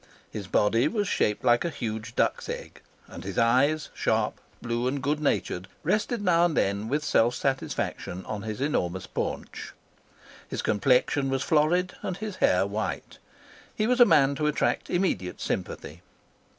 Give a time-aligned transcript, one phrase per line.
[0.31, 4.99] His body was shaped like a huge duck's egg; and his eyes, sharp, blue, and
[4.99, 9.73] good natured, rested now and then with self satisfaction on his enormous paunch.
[10.49, 13.19] His complexion was florid and his hair white.
[13.75, 16.01] He was a man to attract immediate sympathy.